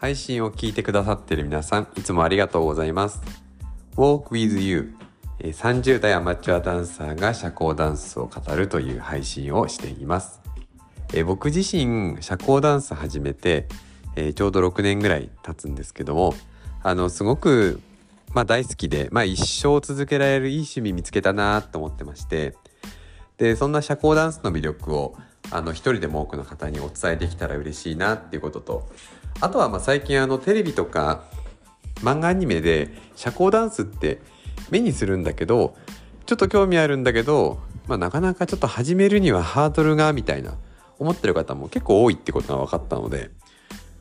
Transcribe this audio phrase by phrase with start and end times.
[0.00, 3.20] 配信を聞いてくださっている皆さん、いつもありがとうございます。
[3.96, 4.94] Walk with You
[5.40, 10.40] 30代アマチュアダンサーが社交ダンスを語るという配信をしています。
[11.12, 13.66] え僕自身、社交ダンス始めて、
[14.14, 16.32] えーちょうど6年ぐらい経つんですけども、
[16.84, 17.80] あの、すごく、
[18.32, 22.54] まあ大好きで、まあ一生続けられるいい趣味見つけたなと思ってまして、
[23.36, 25.16] で、そんな社交ダンスの魅力を、
[25.50, 28.88] あの、一人でも多くの方にお伝えできたら嬉しいなっていうことと、
[29.40, 31.24] あとはまあ最近あの、テレビとか、
[32.02, 34.20] 漫画アニメで社交ダンスって
[34.70, 35.76] 目にするんだけど
[36.26, 40.54] ちょっと興味あるんだけど、まあ、なかなかちょっと始めるにはハードルがみたいな
[40.98, 43.30] 思ってる方も結構多いってことが分かったので、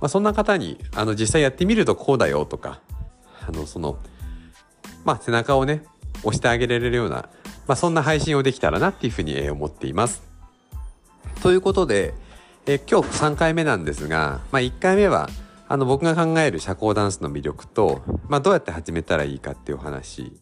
[0.00, 2.80] まあ、そんな方にあの実際やってみるとこうだよとか
[3.46, 3.98] あのその
[5.04, 5.82] まあ背中をね
[6.22, 7.28] 押してあげられるような、
[7.66, 10.22] まあ、そんな配信をできたらなっていうふうに思っています。
[11.42, 12.12] ということで、
[12.66, 15.28] え今日3回目なんですが、まあ、1回目は
[15.68, 20.32] あの僕が考える社交ダンスの魅力と、まあ、どうやって始めたらいいかっていうお話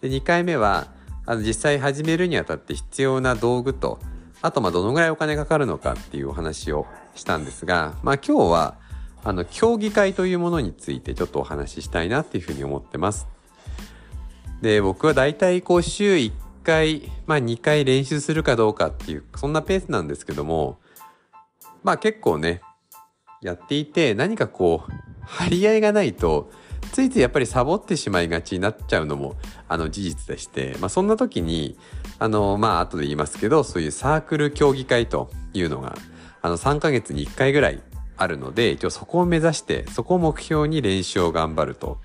[0.00, 0.88] で2回目は
[1.26, 4.00] あの実際始めるにあたって必要な道具と
[4.42, 8.76] あとまあどのぐらいお金かかるのかっていうお話をしたんですが、まあ、今日は
[9.22, 13.26] あの競技会というものについてちょっとお話ししたいなっていうふうに思ってます。
[14.60, 16.32] で僕はだいたいこう週1
[16.64, 20.78] 回、まあ、2回練習するかどうかっていうそんなペースなんですけども
[21.84, 22.60] まあ結構ね
[23.40, 26.50] やっていて何かこう張り合いがないと
[26.92, 29.36] ついついやっぱりサボってしまいがちになっちゃうのも
[29.68, 31.78] あの事実でして、まあ、そんな時に
[32.18, 35.96] あのまあ後で言いますけどそういうサークル競技会というのが
[36.42, 37.82] あの3ヶ月に1回ぐらい
[38.16, 41.98] あるので一応そこを目指してそこを目標に練習を頑張ると、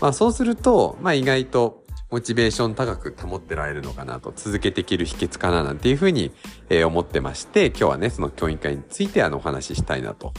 [0.00, 1.77] まあ、そうすると、まあ、意外と
[2.10, 6.32] モチベーション高く保ってられるのかなと続けていける秘訣かななんていうふうに、
[6.70, 10.32] えー思ってまして今日はねその競技会についてあのお話ししたいなと。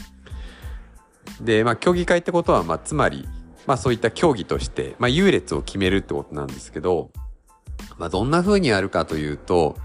[1.41, 3.27] でまあ競技会ってことは、まあ、つまり、
[3.65, 7.11] まあ、そういった競技として、まあ、優劣を決めるってことなんですけど、
[7.97, 9.77] まあ、どんな風にやるかというと、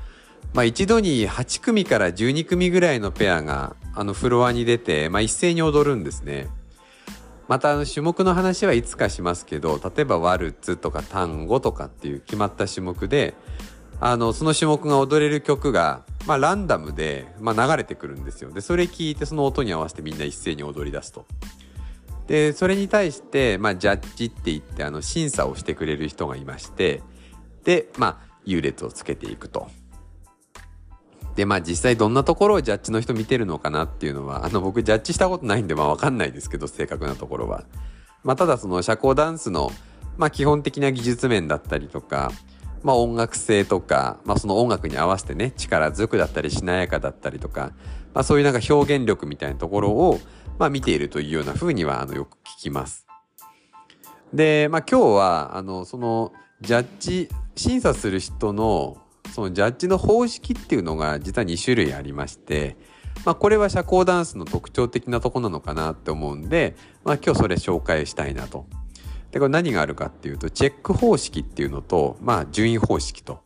[0.53, 6.49] まあ、一度に8組から12組ぐらいのペアがあのフロアに出て、まあ、一斉に踊るんですね。
[7.49, 13.35] またあの種目の話はいつかしますけど例えばワルツとか単語とかっていう決まった種目で
[14.01, 21.27] あのその種目が踊れる曲が、まあ、ランダムで、まあ、流れてくるんですよでそれ聞いてその音に合わせてみんな一斉に踊り出すと。
[22.27, 27.03] でそれに対して、まあ、ジャッジって言ってあの審査をしてくれる人がいまして
[27.65, 29.69] でまあ優劣をつけていくと。
[31.37, 37.65] でまあ実際どんなところをジャッジの人見てるのかなっていうのはあの僕ジャッジしたことないんでまあ分かんないですけど正確なところは。
[38.25, 39.71] まあ、ただその社交ダンスの、
[40.17, 42.33] まあ、基本的な技術面だったりとか、
[42.83, 47.73] まあ、音楽性とか、まあ、その音楽に合わせてね力強くだったりしなやかだったりとか、
[48.15, 50.19] まあ、そういうなんか表現力みたいなところを、
[50.59, 53.07] まあ、見ているというような風にはあのよく聞きます。
[54.33, 58.97] で、まあ、今日はあのそのジャッジ審査する人の
[59.35, 62.77] そのジャッジの方式っていうのが実は2種類ありまして、
[63.25, 68.67] まあ、これは社交ダンスの特徴的なとこなのかなって思うんで、まあ、今日それ紹介したいなと。
[69.33, 73.43] でこれ何があるかっていうとチェック方式っていうのと、まあ、順位方式と。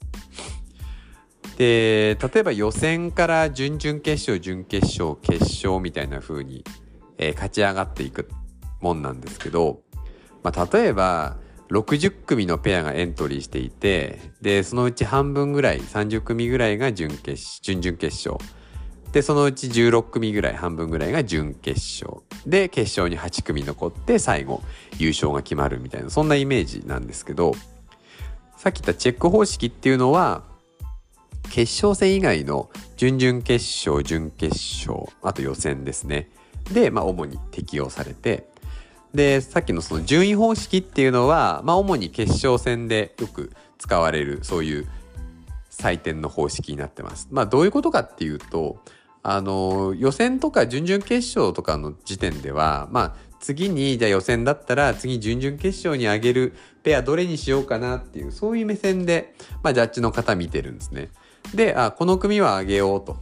[1.56, 6.64] で例えば予選から準々決勝準決勝決勝みたいな風に、
[7.16, 8.28] えー勝ち上がっていく
[8.82, 9.80] もんなんですけど、
[10.42, 11.38] まあ、例えば
[11.70, 18.42] 60組のペアがエントリーしていてでそのうち半分ぐらい30組ぐらいが準決準々決勝。
[19.12, 22.22] でそのうち16組ぐらい半分ぐらいが準決勝。
[22.46, 24.62] で決勝に8組残って最後
[24.98, 27.54] 優勝が決まるみたいなそんなイメージなんですけど
[28.56, 30.42] さっき言ったチェック方式っていうのは
[31.50, 34.54] 決勝戦以外の準々決勝準決
[34.86, 36.30] 勝あと予選ですね。
[36.72, 38.48] で、まあ、主に適用されて
[39.18, 44.88] でさっきのその順位方式っていうのは、まあ、主に決勝戦でよく使われるそういう
[45.72, 47.26] 採点の方式になってます。
[47.32, 48.80] まあどういうことかっていうと
[49.24, 56.54] あの予選とか準々決勝とかの時点ではまあ次にじゃあ予選だったら次準々決勝に上げる
[56.84, 59.34] ペアどれにしようかなっていうそういう目線で、
[59.64, 61.10] まあ、ジャッジの方見てるんですね。
[61.52, 63.16] であこの組は上げようと。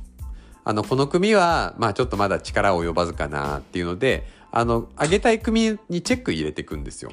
[0.62, 7.12] あのこの組はまあちょっとまだ力及ばずかなっていうのであの上げたい組にチェック入れていくんですよ。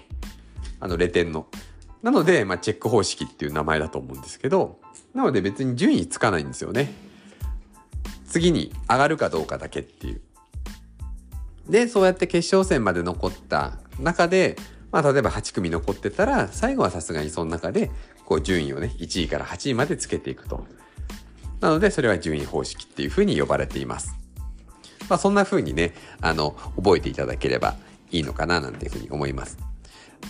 [0.79, 1.45] あのレ点の。
[2.01, 4.79] なので、まあ、チェック方式っていう名前だと思うんですけど
[5.13, 6.93] なので別に順位つかないんですよね。
[8.25, 10.21] 次に上がるかどうかだけっていう。
[11.67, 14.55] でそうやって決勝戦まで残った中で、
[14.93, 17.91] まあ、例えば8組残ってたら最後はさすがにその中で
[18.23, 20.65] こう順位をね1位から8位までつけていくと。
[21.59, 24.22] なのでそれは順位方式っていうふうに呼ばれています。
[25.09, 27.75] まあ、そんな風にねあの覚えていただければ
[28.11, 29.57] いいのかななんていうふうに思います。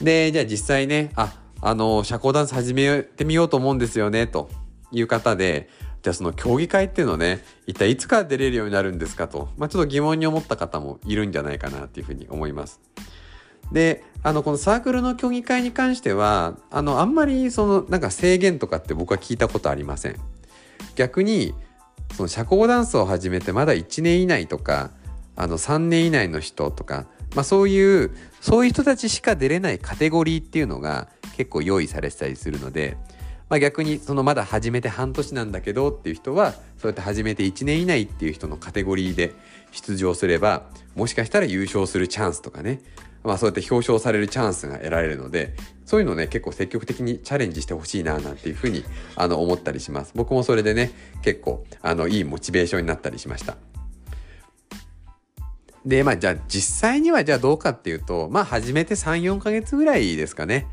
[0.02, 4.50] で、じゃあ実際ね、あ、あの、社交ダンス始めてみようと思うんですよね、と
[4.92, 5.70] いう方で、
[6.02, 12.82] じゃあその競技会っていうのね、一体いつから出れるようになるんですかと、まあ、ちょっと疑問に思った方もいるんじゃないかなっていうふうに思います。
[13.72, 20.18] で、あの、このサークルの競技会に関しては、あの、あんまりその、なんか制限とかって僕は聞いたことありません。
[20.96, 21.54] 逆に、
[22.16, 24.92] その社交ダンスを始めてまだ1年以内とか、
[25.36, 32.98] あの、3年以内の人とか、まあそういう、そういう人たちしか出れないカテゴリーっていうのが結構用意されてたりするので、
[33.50, 39.34] まあ、逆にそのまだ始めて半年なんだけどっていう人はそうやって始めて1年以内っていう人のカテゴリーで
[39.72, 40.64] 出場すれば
[40.96, 42.82] もしかしたら優勝するチャンスとかね
[43.24, 45.56] まあそうやって表彰されるチャンスが得られるので
[45.86, 48.84] そういうのね結構積極的にチャレンジしてほしいななんていうふうに
[49.16, 50.12] あの思ったりします。
[50.16, 50.92] 僕もそれでね
[51.22, 53.58] 結構あのいいモチベーションになったりしました。
[55.86, 60.68] でまあじゃあ実際にはじゃあどうかっていうとまあ始めて34ヶ月ぐらいですかね。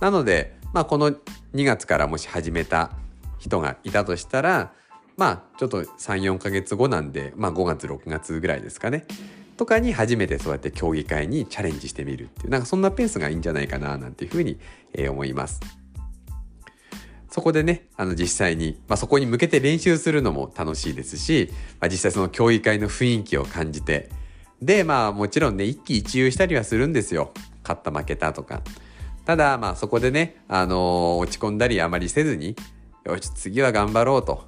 [0.00, 2.92] なのでまあこの2月からもし始めた
[3.38, 4.72] 人がいたとしたら
[5.16, 9.06] まあちょっと34ヶ月後なんで、まあ、5月6月ぐらいですかね。
[9.56, 14.58] とかに初めてそうやって競技会にチャレンジしてみるっていうなんかそんなペースがいいんじゃないかななんていうふうに、
[14.92, 15.60] え、思います。
[17.30, 21.50] そこでね、あの実際に、まあ、そこに向けて練習するのも楽しいですし、
[21.80, 24.08] まあ、実際その競技会の雰囲気を感じて、
[24.62, 27.32] で、まあもちろんね、一喜一憂したりはするんですよ。
[27.62, 28.62] 勝った負けたとか。
[29.26, 32.54] ただまあそこでね、あのー、落ち込んだりあまりせずに
[33.04, 34.44] よし次は頑張ろうと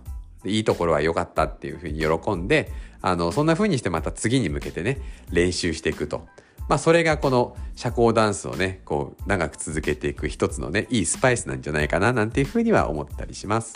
[0.48, 5.00] いいところは良かったっていうふうに喜んであのそんな風にしてまた次に向けてね
[5.30, 6.26] 練習していくと。
[6.68, 13.74] まあそれがこの社交ダンスをねこう長く続けていく一つのねいいスパイスなんじゃないかななんていうふうには思ったりします。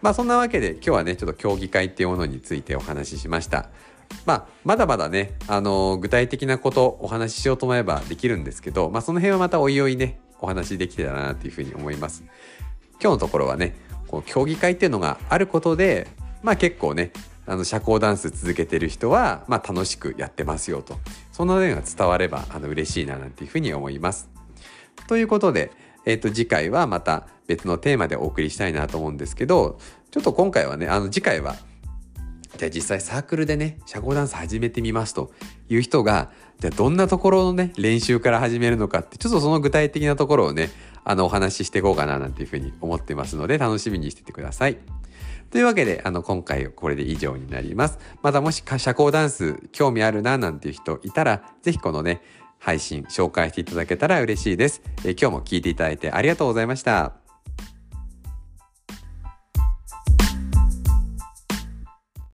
[0.00, 3.70] まあそんなわけで今日はねちょっと競技会っていうものについてお話ししました。
[4.26, 12.24] まあ、まだまだね、あのー、具体的なことお話ししようと思えばできるんですけど、まあ、その辺はまたおいおいね、お話できてたなというふうに思います。
[13.00, 13.74] 今日のところはね、
[14.12, 16.06] こう競技会っていうのがあることで、
[16.42, 17.12] まあ結構ね、
[17.46, 20.98] あの社交ダンス続けてる人は、まあ、楽しくやってますよと。
[21.32, 24.28] その面が伝わればあの嬉しいななんていうふうに思います。
[25.08, 25.72] ということで、
[26.04, 29.78] え、ー、と次回はまた別のテーマでお送りしたいなと思うんですけど、
[30.10, 31.56] ちょっと今回はね、あの次回は
[32.62, 35.32] じゃあ実際サークルでね社交ダンス始めてみますと
[35.68, 36.30] いう人が
[36.60, 40.70] じゃあどんなところのね練習から始めるのかってちょっとその具体的なところをね
[41.02, 44.78] あのお話ししていこうかななんていうふうに思ってますので楽しみにしててください。
[45.50, 47.98] というわけで、あの、今回これで以上になります。
[48.22, 52.22] またもし社交ダンス興味あるななんていう人いたら、ぜひこのね、
[52.58, 54.80] 配信紹介していただけたら嬉しいです。
[55.04, 57.21] え今日も聞いていただいてありがとうございました。